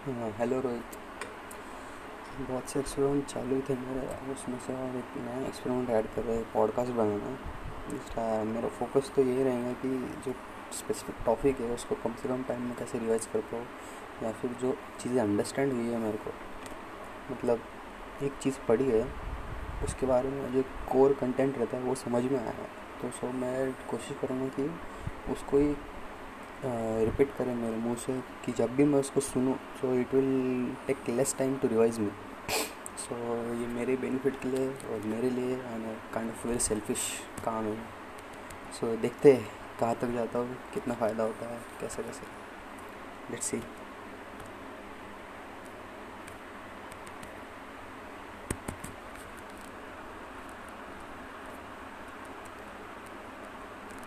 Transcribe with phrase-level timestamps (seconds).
[0.00, 0.96] हाँ, हेलो रोहित।
[2.40, 6.22] बहुत से एक्सपेरिमेंट चालू ही थे मेरे उसमें से और एक नया एक्सपेरिमेंट ऐड कर
[6.22, 7.32] रहे हैं पॉडकास्ट बनाना।
[7.96, 9.88] इसका मेरा फोकस तो यही रहेगा कि
[10.26, 10.34] जो
[10.72, 13.60] स्पेसिफिक टॉपिक है उसको कम से कम टाइम में कैसे रिवाइज कर पाओ
[14.22, 16.32] या फिर जो चीज़ें अंडरस्टैंड हुई है मेरे को।
[17.32, 17.60] मतलब
[18.22, 19.04] एक चीज़ पढ़ी है
[19.84, 20.62] उसके बारे में जो
[20.92, 22.68] कोर कंटेंट रहता है वो समझ में आया है।
[23.02, 24.70] तो सो मैं कोशिश करूँगा कि
[25.32, 25.74] उसको ही
[27.10, 31.08] रिपीट करें मेरे मुँह से कि जब भी मैं उसको सुनूं so it will take
[31.10, 32.10] less time to revise me
[33.04, 33.16] so
[33.60, 37.10] ये मेरे बेनिफिट के लिए और मेरे लिए and kind of very selfish
[37.44, 37.76] काम है।
[38.80, 39.48] सो so, देखते हैं
[39.80, 42.26] कहाँ तक जाता हूँ कितना फ़ायदा होता है कैसे कैसे
[43.30, 43.62] लेट्स सी